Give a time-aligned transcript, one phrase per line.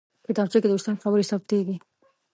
[0.25, 1.75] کتابچه کې د استاد خبرې ثبتېږي